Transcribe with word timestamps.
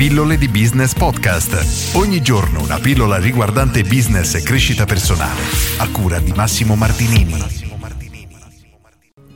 Pillole 0.00 0.38
di 0.38 0.48
Business 0.48 0.94
Podcast. 0.94 1.94
Ogni 1.94 2.22
giorno 2.22 2.62
una 2.62 2.78
pillola 2.78 3.18
riguardante 3.18 3.82
business 3.82 4.34
e 4.34 4.42
crescita 4.42 4.86
personale. 4.86 5.42
A 5.76 5.90
cura 5.90 6.18
di 6.20 6.32
Massimo 6.32 6.74
Martinini. 6.74 7.34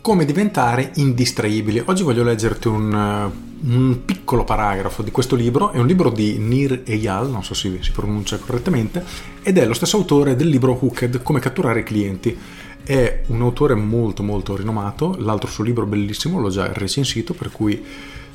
Come 0.01 0.25
diventare 0.25 0.93
indistraibili. 0.95 1.83
Oggi 1.85 2.03
voglio 2.03 2.25
leggerti 2.25 2.69
un, 2.69 3.31
un, 3.61 4.05
piccolo 4.07 4.45
paragrafo 4.45 5.03
di 5.03 5.11
questo 5.11 5.37
libro. 5.37 5.71
È 5.71 5.77
un 5.77 5.87
libro 5.87 6.09
di 6.09 6.39
Nir 6.39 6.81
Eyal, 6.87 7.29
non 7.29 7.45
so 7.45 7.53
se 7.53 7.83
si 7.83 7.91
pronuncia 7.91 8.39
correttamente, 8.39 9.05
ed 9.43 9.59
è 9.59 9.67
lo 9.67 9.75
stesso 9.75 9.99
autore 9.99 10.35
del 10.35 10.49
libro 10.49 10.79
Hooked, 10.81 11.23
Come 11.23 11.41
catturare 11.41 11.83
clienti. 11.83 12.35
È 12.83 13.23
un 13.27 13.43
autore 13.43 13.75
molto 13.75 14.23
molto 14.23 14.57
rinomato, 14.57 15.15
l'altro 15.19 15.51
suo 15.51 15.63
libro 15.63 15.85
bellissimo 15.85 16.41
l'ho 16.41 16.49
già 16.49 16.73
recensito, 16.73 17.35
per 17.35 17.51
cui 17.51 17.85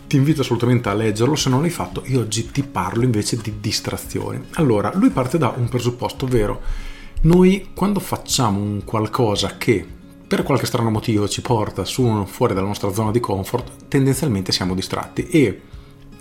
ti 0.09 0.17
invito 0.17 0.41
assolutamente 0.41 0.89
a 0.89 0.93
leggerlo, 0.93 1.35
se 1.35 1.49
non 1.49 1.61
l'hai 1.61 1.69
fatto 1.69 2.01
io 2.07 2.21
oggi 2.21 2.49
ti 2.49 2.63
parlo 2.63 3.04
invece 3.04 3.37
di 3.37 3.59
distrazioni. 3.61 4.43
Allora, 4.54 4.91
lui 4.95 5.11
parte 5.11 5.37
da 5.37 5.54
un 5.55 5.69
presupposto, 5.69 6.25
ovvero 6.25 6.61
noi 7.21 7.69
quando 7.75 8.00
facciamo 8.00 8.59
un 8.59 8.83
qualcosa 8.83 9.55
che 9.57 9.86
per 10.27 10.41
qualche 10.41 10.65
strano 10.65 10.89
motivo 10.89 11.27
ci 11.27 11.41
porta 11.41 11.86
su, 11.86 12.25
fuori 12.25 12.55
dalla 12.55 12.65
nostra 12.65 12.91
zona 12.91 13.11
di 13.11 13.19
comfort, 13.19 13.87
tendenzialmente 13.87 14.51
siamo 14.51 14.73
distratti 14.73 15.27
e 15.27 15.61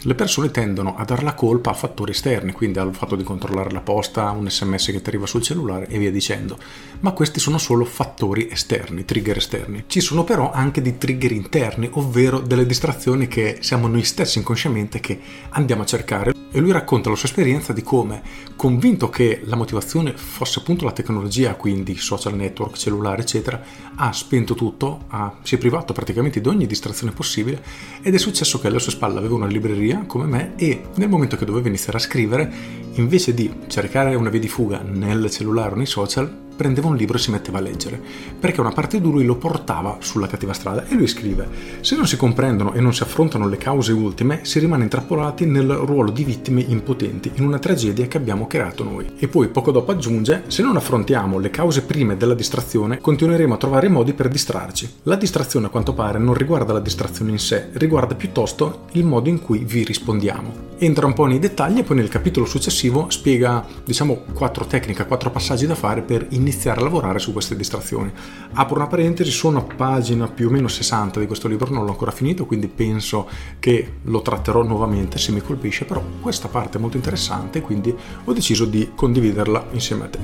le 0.03 0.15
persone 0.15 0.51
tendono 0.51 0.95
a 0.97 1.05
dare 1.05 1.23
la 1.23 1.35
colpa 1.35 1.71
a 1.71 1.75
fattori 1.75 2.13
esterni, 2.13 2.53
quindi 2.53 2.79
al 2.79 2.95
fatto 2.95 3.17
di 3.17 3.25
controllare 3.25 3.71
la 3.71 3.81
posta, 3.81 4.31
un 4.31 4.49
sms 4.49 4.87
che 4.87 5.03
ti 5.03 5.09
arriva 5.09 5.27
sul 5.27 5.43
cellulare 5.43 5.89
e 5.89 5.99
via 5.99 6.13
dicendo. 6.13 6.57
Ma 7.01 7.11
questi 7.11 7.41
sono 7.41 7.59
solo 7.59 7.85
fattori 7.85 8.49
esterni, 8.49 9.05
trigger 9.05 9.39
esterni. 9.39 9.85
Ci 9.87 10.01
sono 10.01 10.23
però 10.23 10.53
anche 10.53 10.83
dei 10.83 10.99
trigger 10.99 11.33
interni, 11.33 11.89
ovvero 11.95 12.39
delle 12.39 12.67
distrazioni 12.67 13.27
che 13.27 13.59
siamo 13.61 13.89
noi 13.89 14.05
stessi 14.05 14.39
inconsciamente 14.39 15.01
che 15.01 15.19
andiamo 15.51 15.83
a 15.83 15.87
cercare 15.87 16.33
e 16.51 16.61
lui 16.61 16.73
racconta 16.73 17.11
la 17.11 17.17
sua 17.17 17.29
esperienza 17.29 17.73
di 17.73 17.83
come, 17.83 18.23
convinto 18.57 19.11
che 19.11 19.43
la 19.45 19.57
motivazione 19.57 20.17
fosse 20.17 20.61
appunto 20.61 20.85
la 20.85 20.93
tecnologia, 20.93 21.55
quindi 21.57 21.97
social 21.97 22.37
network, 22.37 22.77
cellulare, 22.77 23.23
eccetera, 23.23 23.63
ha 23.97 24.13
spento 24.13 24.55
tutto, 24.55 25.05
ha, 25.09 25.37
si 25.43 25.57
è 25.57 25.59
privato 25.59 25.93
praticamente 25.93 26.41
di 26.41 26.49
ogni 26.49 26.67
distrazione 26.67 27.13
possibile 27.13 27.63
ed 28.01 28.15
è 28.15 28.19
successo 28.19 28.59
che 28.59 28.69
alle 28.69 28.79
sue 28.79 28.93
spalle 28.93 29.19
aveva 29.19 29.35
una 29.35 29.47
libreria 29.47 29.88
come 30.07 30.27
me 30.27 30.53
e 30.57 30.83
nel 30.97 31.09
momento 31.09 31.37
che 31.37 31.45
doveva 31.45 31.69
iniziare 31.69 31.99
a 31.99 32.01
scrivere, 32.01 32.53
invece 32.95 33.35
di 33.35 33.53
cercare 33.67 34.15
una 34.15 34.31
via 34.31 34.41
di 34.41 34.49
fuga 34.49 34.81
nel 34.83 35.31
cellulare 35.31 35.73
o 35.73 35.77
nei 35.77 35.87
social, 35.87 36.47
prendeva 36.59 36.89
un 36.89 36.97
libro 36.97 37.17
e 37.17 37.21
si 37.21 37.31
metteva 37.31 37.59
a 37.59 37.61
leggere, 37.61 38.01
perché 38.41 38.61
una 38.61 38.73
parte 38.73 39.01
di 39.01 39.09
lui 39.09 39.25
lo 39.25 39.37
portava 39.37 39.99
sulla 40.01 40.27
cattiva 40.27 40.53
strada 40.53 40.89
e 40.89 40.97
lui 40.97 41.07
scrive, 41.07 41.49
se 41.83 41.95
non 41.95 42.09
si 42.09 42.17
comprendono 42.17 42.73
e 42.73 42.81
non 42.81 42.93
si 42.93 43.05
affrontano 43.05 43.47
le 43.47 43.59
cause 43.59 43.93
ultime, 43.93 44.41
si 44.43 44.59
rimane 44.59 44.83
intrappolati 44.83 45.47
nel 45.47 45.71
ruolo 45.71 46.11
di 46.11 46.25
vittime 46.25 46.61
impotenti 46.61 47.31
in 47.37 47.45
una 47.45 47.61
tragedia 47.61 48.09
che 48.09 48.17
abbiamo 48.17 48.49
creato 48.49 48.83
noi. 48.83 49.07
E 49.19 49.29
poi 49.29 49.47
poco 49.49 49.71
dopo 49.71 49.93
aggiunge, 49.93 50.43
se 50.49 50.65
non 50.65 50.75
affrontiamo 50.75 51.39
le 51.39 51.51
cause 51.51 51.83
prime 51.83 52.17
della 52.17 52.35
distrazione, 52.35 52.99
continueremo 52.99 53.55
a 53.55 53.59
trovare 53.59 53.89
modi 53.89 54.13
per 54.13 54.27
distrarci. 54.27 54.95
La 55.05 55.15
distrazione 55.15 55.67
a 55.67 55.71
quanto 55.71 55.95
pare 55.95 56.19
non 56.19 56.35
riguarda 56.35 56.73
la 56.73 56.81
distrazione 56.81 57.31
in 57.31 57.39
sé, 57.39 57.69
riguarda 57.75 58.17
piuttosto 58.17 58.87
il 58.93 59.05
modo 59.05 59.29
in 59.29 59.41
cui 59.41 59.61
vi 59.65 59.85
rispondiamo. 59.85 60.67
Entra 60.79 61.07
un 61.07 61.13
po' 61.13 61.27
nei 61.27 61.39
dettagli 61.39 61.79
e 61.79 61.83
poi 61.83 61.97
nel 61.97 62.09
capitolo 62.09 62.47
successivo 62.47 63.07
spiega, 63.11 63.65
diciamo, 63.85 64.23
quattro 64.33 64.65
tecniche, 64.65 65.07
quattro 65.07 65.31
passaggi 65.31 65.67
da 65.67 65.75
fare 65.75 66.03
per 66.03 66.27
iniziare 66.31 66.47
iniziare 66.49 66.81
a 66.81 66.83
lavorare 66.83 67.19
su 67.19 67.33
queste 67.33 67.57
distrazioni. 67.57 68.11
Apro 68.55 68.77
una 68.77 68.87
parentesi, 68.87 69.31
sono 69.31 69.59
a 69.59 69.75
pagina 69.75 70.27
più 70.29 70.49
o 70.49 70.51
meno 70.51 70.69
60 70.69 71.21
di 71.21 71.27
questo 71.27 71.49
libro, 71.49 71.73
non 71.73 71.85
l'ho 71.85 71.91
ancora 71.91 72.11
finito, 72.11 72.47
quindi 72.47 72.69
penso 72.69 73.29
che 73.59 73.95
lo 74.03 74.23
tratterò 74.23 74.63
nuovamente 74.63 75.19
se 75.19 75.33
mi 75.33 75.41
colpisce, 75.41 75.85
però 75.85 76.03
questa 76.21 76.49
parte 76.49 76.79
è 76.79 76.81
molto 76.81 76.97
interessante, 76.97 77.61
quindi 77.61 77.95
ho 78.25 78.33
deciso 78.33 78.65
di 78.65 78.93
condividerla 78.95 79.69
insieme 79.73 80.05
a 80.05 80.09
te. 80.09 80.19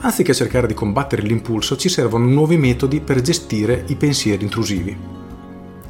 Anziché 0.00 0.34
cercare 0.34 0.66
di 0.66 0.74
combattere 0.74 1.22
l'impulso, 1.22 1.76
ci 1.76 1.88
servono 1.88 2.26
nuovi 2.26 2.56
metodi 2.56 3.00
per 3.00 3.20
gestire 3.20 3.84
i 3.88 3.96
pensieri 3.96 4.44
intrusivi. 4.44 4.96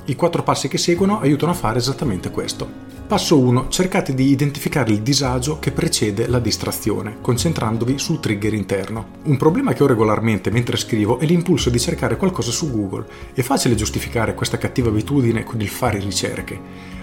I 0.05 0.17
quattro 0.17 0.43
passi 0.43 0.69
che 0.69 0.79
seguono 0.79 1.21
aiutano 1.21 1.53
a 1.53 1.55
fare 1.55 1.79
esattamente 1.79 2.31
questo. 2.31 2.92
Passo 3.13 3.39
1. 3.39 3.69
Cercate 3.69 4.15
di 4.15 4.31
identificare 4.31 4.91
il 4.91 5.03
disagio 5.03 5.59
che 5.59 5.71
precede 5.71 6.27
la 6.29 6.39
distrazione, 6.39 7.19
concentrandovi 7.21 7.99
sul 7.99 8.21
trigger 8.21 8.55
interno. 8.55 9.09
Un 9.25 9.37
problema 9.37 9.75
che 9.75 9.83
ho 9.83 9.87
regolarmente 9.87 10.51
mentre 10.51 10.79
scrivo 10.79 11.19
è 11.19 11.27
l'impulso 11.27 11.69
di 11.69 11.79
cercare 11.79 12.17
qualcosa 12.17 12.51
su 12.51 12.71
Google. 12.71 13.05
È 13.35 13.43
facile 13.43 13.75
giustificare 13.75 14.33
questa 14.33 14.57
cattiva 14.57 14.89
abitudine 14.89 15.45
con 15.45 15.61
il 15.61 15.69
fare 15.69 15.99
ricerche, 15.99 16.59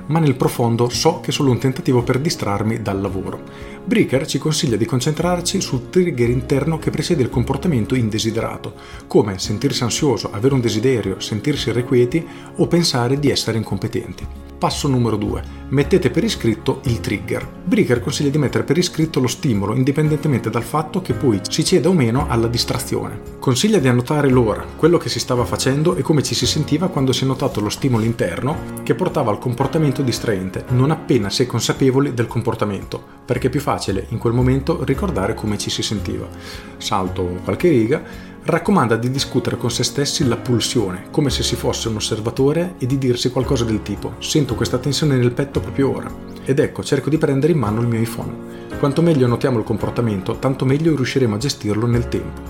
ma 0.08 0.18
nel 0.18 0.34
profondo 0.34 0.90
so 0.90 1.20
che 1.20 1.30
è 1.30 1.31
solo 1.31 1.52
un 1.52 1.59
tentativo 1.59 2.02
per 2.02 2.18
distrarmi 2.18 2.81
dal 2.81 3.00
lavoro. 3.00 3.44
Bricker 3.86 4.26
ci 4.26 4.40
consiglia 4.40 4.78
di 4.78 4.86
concentrarci 4.86 5.62
sul 5.62 5.91
trigger 5.91 6.31
interno 6.31 6.80
che 6.80 6.90
precede 6.90 7.22
il 7.22 7.30
comportamento 7.30 7.94
indesiderato, 7.94 8.74
come 9.06 9.38
sentirsi 9.38 9.84
ansioso, 9.84 10.31
avere 10.31 10.56
un 10.56 10.62
desiderio, 10.62 11.20
sentirsi 11.20 11.70
irrequieti 11.70 12.26
o 12.56 12.66
pensare 12.66 13.20
di 13.20 13.30
essere 13.30 13.59
incompetenti. 13.59 14.48
Passo 14.59 14.90
numero 14.90 15.16
2. 15.16 15.42
Mettete 15.70 16.09
per 16.09 16.25
iscritto 16.25 16.81
il 16.84 17.00
trigger. 17.00 17.47
Bricker 17.64 18.02
consiglia 18.02 18.30
di 18.30 18.38
mettere 18.38 18.66
per 18.66 18.78
iscritto 18.78 19.22
lo 19.22 19.28
stimolo 19.28 19.74
indipendentemente 19.74 20.50
dal 20.50 20.64
fatto 20.64 21.02
che 21.02 21.14
poi 21.14 21.40
si 21.47 21.64
ceda 21.64 21.88
o 21.88 21.94
meno 21.94 22.25
alla 22.28 22.47
distrazione. 22.47 23.22
Consiglia 23.40 23.80
di 23.80 23.88
annotare 23.88 24.30
l'ora, 24.30 24.66
quello 24.75 24.97
che 24.97 25.08
si 25.08 25.22
stava 25.22 25.46
facendo 25.46 25.96
e 25.96 26.02
come 26.02 26.24
ci 26.24 26.36
si 26.36 26.46
sentiva 26.46 26.90
quando 26.90 27.14
si 27.14 27.24
è 27.24 27.28
notato 27.28 27.62
lo 27.62 27.70
stimolo 27.70 28.03
interno 28.03 28.81
che 28.84 28.96
portava 28.96 29.31
al 29.31 29.40
comportamento 29.40 30.02
distraente, 30.02 30.66
non 30.72 30.91
appena 30.91 31.30
si 31.30 31.44
è 31.44 31.46
consapevoli 31.46 32.14
del 32.14 32.28
comportamento, 32.28 33.02
perché 33.24 33.47
è 33.47 33.50
più 33.50 33.62
facile 33.62 34.08
in 34.09 34.18
quel 34.18 34.34
momento 34.34 34.84
ricordare 34.84 35.36
come 35.36 35.58
ci 35.58 35.70
si 35.70 35.81
sentiva. 35.81 36.28
Salto 36.76 37.40
qualche 37.46 37.70
riga 37.70 38.03
raccomanda 38.49 38.95
di 38.95 39.09
discutere 39.11 39.57
con 39.57 39.71
se 39.71 39.83
stessi 39.83 40.27
la 40.27 40.37
pulsione, 40.37 41.07
come 41.11 41.29
se 41.29 41.43
si 41.43 41.55
fosse 41.55 41.87
un 41.87 41.95
osservatore 41.95 42.75
e 42.77 42.85
di 42.85 42.97
dirsi 42.97 43.31
qualcosa 43.31 43.63
del 43.63 43.81
tipo 43.81 44.15
sento 44.19 44.55
questa 44.55 44.77
tensione 44.77 45.15
nel 45.15 45.31
petto 45.31 45.59
proprio 45.59 45.95
ora. 45.95 46.11
Ed 46.43 46.59
ecco, 46.59 46.83
cerco 46.83 47.09
di 47.09 47.17
prendere 47.17 47.53
in 47.53 47.59
mano 47.59 47.81
il 47.81 47.87
mio 47.87 47.99
iPhone. 47.99 48.67
Quanto 48.79 49.01
meglio 49.01 49.27
notiamo 49.27 49.57
il 49.57 49.63
comportamento, 49.63 50.37
tanto 50.39 50.65
meglio 50.65 50.95
riusciremo 50.95 51.35
a 51.35 51.39
gestirlo 51.39 51.85
nel 51.85 52.07
tempo. 52.07 52.41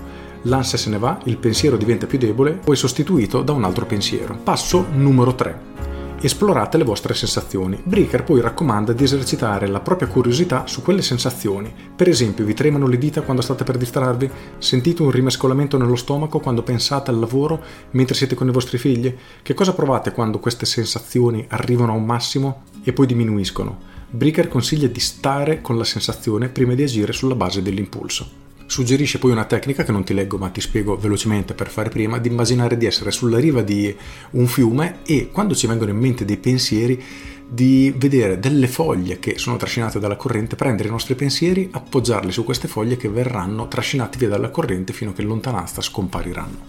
L'ansia 0.42 0.78
se 0.78 0.90
ne 0.90 0.98
va, 0.98 1.18
il 1.24 1.36
pensiero 1.36 1.76
diventa 1.76 2.06
più 2.06 2.18
debole, 2.18 2.52
poi 2.52 2.76
sostituito 2.76 3.42
da 3.42 3.52
un 3.52 3.64
altro 3.64 3.84
pensiero. 3.84 4.38
Passo 4.42 4.86
numero 4.92 5.34
3 5.34 5.79
esplorate 6.20 6.76
le 6.76 6.84
vostre 6.84 7.14
sensazioni. 7.14 7.80
Breaker 7.82 8.24
poi 8.24 8.40
raccomanda 8.40 8.92
di 8.92 9.04
esercitare 9.04 9.66
la 9.66 9.80
propria 9.80 10.08
curiosità 10.08 10.66
su 10.66 10.82
quelle 10.82 11.02
sensazioni. 11.02 11.72
Per 11.96 12.08
esempio, 12.08 12.44
vi 12.44 12.54
tremano 12.54 12.86
le 12.86 12.98
dita 12.98 13.22
quando 13.22 13.42
state 13.42 13.64
per 13.64 13.76
distrarvi? 13.76 14.30
Sentite 14.58 15.02
un 15.02 15.10
rimescolamento 15.10 15.78
nello 15.78 15.96
stomaco 15.96 16.40
quando 16.40 16.62
pensate 16.62 17.10
al 17.10 17.18
lavoro 17.18 17.62
mentre 17.92 18.14
siete 18.14 18.34
con 18.34 18.48
i 18.48 18.52
vostri 18.52 18.78
figli? 18.78 19.14
Che 19.42 19.54
cosa 19.54 19.72
provate 19.72 20.12
quando 20.12 20.38
queste 20.38 20.66
sensazioni 20.66 21.44
arrivano 21.48 21.92
a 21.92 21.96
un 21.96 22.04
massimo 22.04 22.62
e 22.82 22.92
poi 22.92 23.06
diminuiscono? 23.06 23.78
Breaker 24.10 24.48
consiglia 24.48 24.88
di 24.88 25.00
stare 25.00 25.60
con 25.60 25.78
la 25.78 25.84
sensazione 25.84 26.48
prima 26.48 26.74
di 26.74 26.82
agire 26.82 27.12
sulla 27.12 27.36
base 27.36 27.62
dell'impulso. 27.62 28.49
Suggerisce 28.70 29.18
poi 29.18 29.32
una 29.32 29.46
tecnica 29.46 29.82
che 29.82 29.90
non 29.90 30.04
ti 30.04 30.14
leggo 30.14 30.38
ma 30.38 30.48
ti 30.48 30.60
spiego 30.60 30.96
velocemente 30.96 31.54
per 31.54 31.68
fare 31.68 31.88
prima, 31.88 32.18
di 32.18 32.28
immaginare 32.28 32.76
di 32.76 32.86
essere 32.86 33.10
sulla 33.10 33.40
riva 33.40 33.62
di 33.62 33.92
un 34.30 34.46
fiume 34.46 35.00
e 35.04 35.28
quando 35.32 35.56
ci 35.56 35.66
vengono 35.66 35.90
in 35.90 35.96
mente 35.96 36.24
dei 36.24 36.36
pensieri 36.36 37.02
di 37.48 37.92
vedere 37.96 38.38
delle 38.38 38.68
foglie 38.68 39.18
che 39.18 39.38
sono 39.38 39.56
trascinate 39.56 39.98
dalla 39.98 40.14
corrente, 40.14 40.54
prendere 40.54 40.86
i 40.86 40.92
nostri 40.92 41.16
pensieri, 41.16 41.68
appoggiarli 41.68 42.30
su 42.30 42.44
queste 42.44 42.68
foglie 42.68 42.96
che 42.96 43.08
verranno 43.08 43.66
trascinati 43.66 44.18
via 44.18 44.28
dalla 44.28 44.50
corrente 44.50 44.92
fino 44.92 45.10
a 45.10 45.14
che 45.14 45.22
in 45.22 45.26
lontananza 45.26 45.80
scompariranno. 45.80 46.66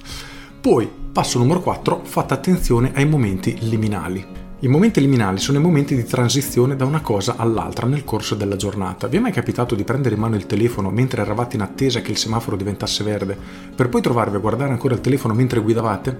Poi, 0.59 0.89
passo 1.11 1.37
numero 1.37 1.61
4, 1.61 2.01
fate 2.03 2.33
attenzione 2.33 2.93
ai 2.95 3.05
momenti 3.05 3.55
liminali. 3.59 4.50
I 4.63 4.67
momenti 4.67 5.01
liminali 5.01 5.39
sono 5.39 5.57
i 5.57 5.61
momenti 5.61 5.95
di 5.95 6.03
transizione 6.03 6.75
da 6.75 6.85
una 6.85 7.01
cosa 7.01 7.35
all'altra 7.35 7.87
nel 7.87 8.03
corso 8.03 8.35
della 8.35 8.57
giornata. 8.57 9.07
Vi 9.07 9.17
è 9.17 9.19
mai 9.19 9.31
capitato 9.31 9.73
di 9.73 9.83
prendere 9.83 10.13
in 10.13 10.21
mano 10.21 10.35
il 10.35 10.45
telefono 10.45 10.91
mentre 10.91 11.23
eravate 11.23 11.55
in 11.55 11.63
attesa 11.63 12.01
che 12.01 12.11
il 12.11 12.17
semaforo 12.17 12.55
diventasse 12.55 13.03
verde, 13.03 13.35
per 13.75 13.89
poi 13.89 14.01
trovarvi 14.01 14.35
a 14.35 14.39
guardare 14.39 14.69
ancora 14.69 14.93
il 14.93 15.01
telefono 15.01 15.33
mentre 15.33 15.61
guidavate? 15.61 16.15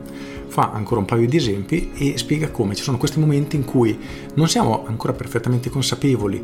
Fa 0.48 0.72
ancora 0.74 1.02
un 1.02 1.06
paio 1.06 1.28
di 1.28 1.38
esempi 1.38 1.92
e 1.94 2.18
spiega 2.18 2.50
come 2.50 2.74
ci 2.74 2.82
sono 2.82 2.98
questi 2.98 3.20
momenti 3.20 3.58
in 3.58 3.64
cui 3.64 3.96
non 4.34 4.50
siamo 4.50 4.88
ancora 4.88 5.14
perfettamente 5.14 5.70
consapevoli 5.70 6.44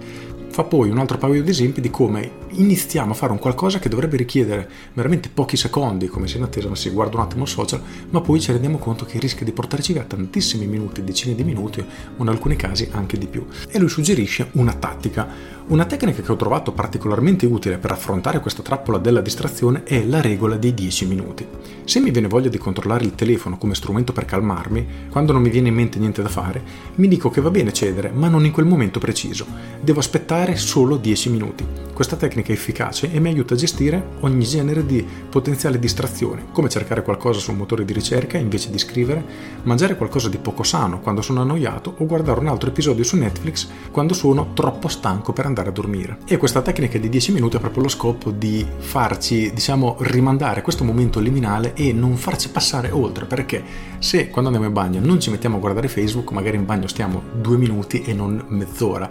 fa 0.58 0.64
poi 0.64 0.90
un 0.90 0.98
altro 0.98 1.20
paio 1.20 1.44
di 1.44 1.52
esempi 1.52 1.82
di 1.82 1.92
come 1.92 2.32
iniziamo 2.50 3.12
a 3.12 3.14
fare 3.14 3.32
un 3.32 3.38
qualcosa 3.38 3.78
che 3.78 3.90
dovrebbe 3.90 4.18
richiedere 4.18 4.68
veramente 4.94 5.30
pochi 5.32 5.56
secondi, 5.56 6.08
come 6.08 6.28
se 6.28 6.38
in 6.38 6.44
attesa, 6.44 6.68
ma 6.68 6.76
si 6.76 6.90
guarda 6.90 7.18
un 7.18 7.22
attimo 7.22 7.44
il 7.44 7.48
social, 7.48 7.80
ma 8.10 8.22
poi 8.22 8.42
ci 8.42 8.52
rendiamo 8.52 8.80
conto 8.80 9.06
che 9.06 9.20
rischia 9.20 9.46
di 9.46 9.52
portarci 9.52 9.94
via 9.94 10.04
tantissimi 10.04 10.66
minuti, 10.66 11.04
decine 11.04 11.36
di 11.36 11.44
minuti, 11.44 11.80
o 11.80 12.24
in 12.24 12.28
alcuni 12.28 12.56
casi 12.56 12.90
anche 12.92 13.20
di 13.20 13.28
più. 13.28 13.46
E 13.70 13.78
lui 13.78 13.88
suggerisce 13.88 14.50
una 14.54 14.74
tattica 14.74 15.28
Una 15.70 15.84
tecnica 15.84 16.22
che 16.22 16.32
ho 16.32 16.38
trovato 16.38 16.72
particolarmente 16.72 17.46
utile 17.46 17.78
per 17.78 17.92
affrontare 17.92 18.40
questa 18.40 18.62
trappola 18.62 19.00
della 19.00 19.20
distrazione 19.20 19.84
è 19.84 20.02
la 20.06 20.22
regola 20.22 20.56
dei 20.56 20.74
10 20.74 21.06
minuti. 21.06 21.46
Se 21.84 22.00
mi 22.00 22.10
viene 22.10 22.30
voglia 22.30 22.48
di 22.48 22.58
controllare 22.58 23.04
il 23.04 23.16
telefono 23.16 23.58
come 23.58 23.76
strumento 23.76 24.14
per 24.14 24.24
calmarmi, 24.24 24.88
quando 25.10 25.34
non 25.34 25.42
mi 25.42 25.50
viene 25.50 25.68
in 25.68 25.74
mente 25.74 26.00
niente 26.00 26.22
da 26.22 26.30
fare, 26.30 26.64
mi 26.96 27.10
dico 27.10 27.30
che 27.30 27.42
va 27.42 27.50
bene 27.50 27.74
cedere, 27.74 28.12
ma 28.12 28.30
non 28.30 28.46
in 28.46 28.54
quel 28.54 28.66
momento 28.66 29.00
preciso. 29.00 29.46
Devo 29.82 30.00
aspettare 30.00 30.56
solo 30.56 30.96
10 30.96 31.30
minuti. 31.30 31.66
Questa 31.94 32.16
tecnica 32.16 32.50
è 32.50 32.56
efficace 32.56 33.12
e 33.12 33.20
mi 33.20 33.28
aiuta 33.28 33.56
a 33.56 33.58
gestire 33.58 34.10
ogni 34.22 34.46
genere 34.46 34.86
di 34.86 35.06
potenziale 35.30 35.80
distrazione, 35.80 36.46
come 36.54 36.70
cercare 36.70 37.02
qualcosa 37.02 37.40
su 37.40 37.52
un 37.52 37.58
motore 37.58 37.84
di 37.84 37.92
ricerca 37.92 38.38
invece 38.38 38.70
di 38.70 38.78
scrivere, 38.78 39.26
mangiare 39.64 39.98
qualcosa 39.98 40.30
di 40.30 40.38
poco 40.38 40.64
sano 40.64 41.02
quando 41.02 41.22
sono 41.22 41.42
annoiato 41.42 41.96
o 41.98 42.06
guardare 42.06 42.40
un 42.40 42.48
altro 42.48 42.70
episodio 42.70 43.04
su 43.04 43.18
Netflix 43.18 43.68
quando 43.92 44.14
sono 44.14 44.52
troppo 44.54 44.88
stanco 44.88 45.34
per 45.34 45.46
andare 45.46 45.57
andare 45.58 45.70
a 45.70 45.72
dormire. 45.72 46.18
E 46.26 46.38
questa 46.38 46.62
tecnica 46.62 46.98
di 46.98 47.10
10 47.10 47.32
minuti 47.32 47.56
ha 47.56 47.60
proprio 47.60 47.84
lo 47.84 47.90
scopo 47.90 48.32
di 48.32 48.66
farci, 48.78 49.52
diciamo, 49.54 49.98
rimandare 50.00 50.62
questo 50.62 50.84
momento 50.84 51.20
liminale 51.20 51.74
e 51.74 51.92
non 51.94 52.16
farci 52.16 52.50
passare 52.50 52.92
oltre, 52.92 53.26
perché 53.26 53.64
se 54.00 54.30
quando 54.30 54.50
andiamo 54.50 54.68
in 54.68 54.74
bagno 54.74 55.00
non 55.00 55.20
ci 55.20 55.30
mettiamo 55.32 55.58
a 55.58 55.60
guardare 55.60 55.88
Facebook, 55.88 56.32
magari 56.32 56.58
in 56.58 56.66
bagno 56.66 56.88
stiamo 56.88 57.22
due 57.34 57.58
minuti 57.58 58.04
e 58.04 58.14
non 58.14 58.44
mezz'ora. 58.48 59.10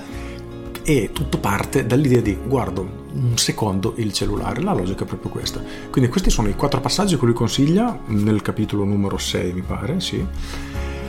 E 0.88 1.10
tutto 1.12 1.38
parte 1.38 1.84
dall'idea 1.84 2.20
di 2.20 2.38
guardo 2.46 3.04
un 3.12 3.36
secondo 3.36 3.94
il 3.96 4.12
cellulare, 4.12 4.62
la 4.62 4.72
logica 4.72 5.02
è 5.02 5.06
proprio 5.06 5.30
questa. 5.32 5.60
Quindi 5.90 6.08
questi 6.08 6.30
sono 6.30 6.48
i 6.48 6.54
quattro 6.54 6.80
passaggi 6.80 7.18
che 7.18 7.24
lui 7.24 7.34
consiglia 7.34 7.98
nel 8.06 8.40
capitolo 8.40 8.84
numero 8.84 9.18
6, 9.18 9.52
mi 9.52 9.62
pare, 9.62 9.98
sì. 10.00 10.24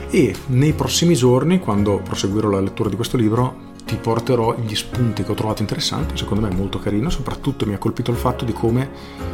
E 0.10 0.36
nei 0.48 0.74
prossimi 0.74 1.13
giorni, 1.13 1.60
quando 1.60 2.00
proseguirò 2.01 2.50
la 2.50 2.62
lettura 2.62 2.89
di 2.89 2.95
questo 2.95 3.18
libro, 3.18 3.66
ti 3.88 3.95
porterò 3.95 4.54
gli 4.60 4.75
spunti 4.75 5.24
che 5.24 5.31
ho 5.31 5.34
trovato 5.34 5.62
interessanti, 5.62 6.18
secondo 6.18 6.45
me 6.45 6.54
molto 6.54 6.78
carino, 6.78 7.10
soprattutto 7.10 7.66
mi 7.66 7.74
ha 7.74 7.78
colpito 7.78 8.12
il 8.12 8.18
fatto 8.18 8.44
di 8.44 8.51
come 8.51 8.89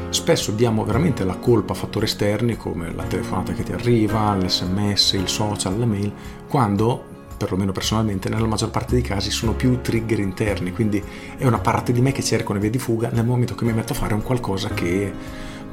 spesso 0.09 0.51
diamo 0.51 0.85
veramente 0.85 1.23
la 1.23 1.37
colpa 1.37 1.73
a 1.73 1.75
fattori 1.75 2.05
esterni 2.05 2.55
come 2.55 2.93
la 2.93 3.01
telefonata 3.03 3.53
che 3.53 3.63
ti 3.63 3.73
arriva, 3.73 4.35
l'sms, 4.35 5.13
il 5.13 5.27
social, 5.27 5.79
la 5.79 5.87
mail, 5.87 6.13
quando 6.47 7.05
perlomeno 7.35 7.71
personalmente, 7.71 8.29
nella 8.29 8.45
maggior 8.45 8.69
parte 8.69 8.93
dei 8.93 9.01
casi 9.01 9.31
sono 9.31 9.53
più 9.53 9.81
trigger 9.81 10.19
interni, 10.19 10.71
quindi 10.71 11.03
è 11.35 11.45
una 11.47 11.57
parte 11.57 11.91
di 11.91 11.99
me 11.99 12.11
che 12.11 12.23
cerca 12.23 12.51
una 12.51 12.59
via 12.59 12.69
di 12.69 12.77
fuga 12.77 13.09
nel 13.11 13.25
momento 13.25 13.55
che 13.55 13.65
mi 13.65 13.73
metto 13.73 13.93
a 13.93 13.95
fare 13.95 14.13
un 14.13 14.21
qualcosa 14.21 14.69
che 14.69 15.11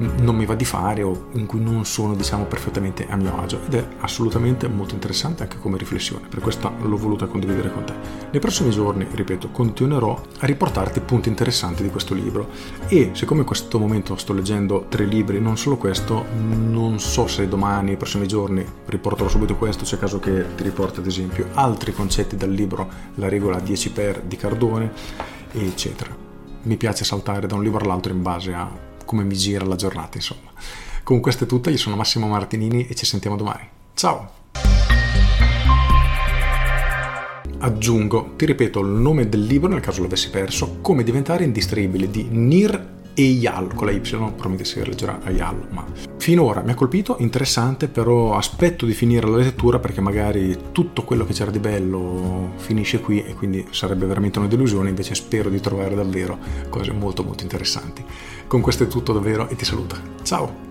non 0.01 0.35
mi 0.35 0.45
va 0.45 0.55
di 0.55 0.65
fare 0.65 1.03
o 1.03 1.27
in 1.33 1.45
cui 1.45 1.59
non 1.59 1.85
sono 1.85 2.15
diciamo 2.15 2.45
perfettamente 2.45 3.07
a 3.07 3.15
mio 3.15 3.39
agio. 3.39 3.59
Ed 3.65 3.75
è 3.75 3.87
assolutamente 3.99 4.67
molto 4.67 4.93
interessante 4.93 5.43
anche 5.43 5.57
come 5.59 5.77
riflessione. 5.77 6.27
Per 6.27 6.39
questo 6.39 6.71
l'ho 6.81 6.97
voluta 6.97 7.27
condividere 7.27 7.71
con 7.71 7.83
te. 7.83 7.93
Nei 8.31 8.39
prossimi 8.39 8.71
giorni 8.71 9.07
ripeto 9.11 9.49
continuerò 9.49 10.21
a 10.39 10.45
riportarti 10.45 10.99
punti 11.01 11.29
interessanti 11.29 11.83
di 11.83 11.89
questo 11.89 12.13
libro. 12.13 12.49
E 12.87 13.11
siccome 13.13 13.41
in 13.41 13.45
questo 13.45 13.79
momento 13.79 14.15
sto 14.17 14.33
leggendo 14.33 14.85
tre 14.89 15.05
libri 15.05 15.39
non 15.39 15.57
solo 15.57 15.77
questo 15.77 16.25
non 16.33 16.99
so 16.99 17.27
se 17.27 17.47
domani 17.47 17.87
nei 17.87 17.97
prossimi 17.97 18.27
giorni 18.27 18.65
riporterò 18.85 19.27
subito 19.27 19.55
questo 19.55 19.83
c'è 19.83 19.97
caso 19.97 20.19
che 20.19 20.55
ti 20.55 20.63
riporti 20.63 20.99
ad 20.99 21.07
esempio 21.07 21.47
altri 21.53 21.93
concetti 21.93 22.35
dal 22.35 22.51
libro 22.51 22.89
la 23.15 23.27
regola 23.27 23.59
10 23.59 23.91
per 23.91 24.21
di 24.21 24.35
Cardone 24.35 24.91
eccetera. 25.51 26.15
Mi 26.63 26.77
piace 26.77 27.03
saltare 27.03 27.47
da 27.47 27.55
un 27.55 27.63
libro 27.63 27.83
all'altro 27.83 28.13
in 28.13 28.21
base 28.21 28.53
a 28.53 28.89
come 29.11 29.23
mi 29.25 29.35
gira 29.35 29.65
la 29.65 29.75
giornata, 29.75 30.15
insomma. 30.15 30.51
Con 31.03 31.19
questo 31.19 31.43
è 31.43 31.47
tutto, 31.47 31.69
io 31.69 31.75
sono 31.75 31.97
Massimo 31.97 32.27
Martinini 32.27 32.87
e 32.87 32.95
ci 32.95 33.05
sentiamo 33.05 33.35
domani. 33.35 33.67
Ciao! 33.93 34.31
Aggiungo, 37.57 38.35
ti 38.37 38.45
ripeto 38.45 38.79
il 38.79 38.87
nome 38.87 39.27
del 39.27 39.43
libro 39.43 39.67
nel 39.67 39.81
caso 39.81 40.01
l'avessi 40.01 40.29
perso, 40.29 40.77
Come 40.79 41.03
diventare 41.03 41.43
indistraibile 41.43 42.09
di 42.09 42.23
Nir 42.29 42.89
Eyal 43.13 43.73
con 43.73 43.87
la 43.87 43.91
Y, 43.91 43.99
probabilmente 43.99 44.63
si 44.63 44.81
leggerà 44.81 45.19
Eyal, 45.25 45.67
ma 45.71 45.85
finora 46.21 46.61
mi 46.61 46.69
ha 46.69 46.75
colpito, 46.75 47.15
interessante, 47.17 47.87
però 47.87 48.35
aspetto 48.37 48.85
di 48.85 48.93
finire 48.93 49.27
la 49.27 49.37
lettura 49.37 49.79
perché 49.79 50.01
magari 50.01 50.55
tutto 50.71 51.01
quello 51.01 51.25
che 51.25 51.33
c'era 51.33 51.49
di 51.49 51.57
bello 51.57 52.51
finisce 52.57 52.99
qui 52.99 53.23
e 53.23 53.33
quindi 53.33 53.65
sarebbe 53.71 54.05
veramente 54.05 54.37
una 54.37 54.47
delusione, 54.47 54.89
invece 54.89 55.15
spero 55.15 55.49
di 55.49 55.59
trovare 55.59 55.95
davvero 55.95 56.37
cose 56.69 56.91
molto 56.91 57.23
molto 57.23 57.41
interessanti. 57.41 58.05
Con 58.45 58.61
questo 58.61 58.83
è 58.83 58.87
tutto 58.87 59.13
davvero 59.13 59.49
e 59.49 59.55
ti 59.55 59.65
saluto. 59.65 59.95
Ciao! 60.21 60.70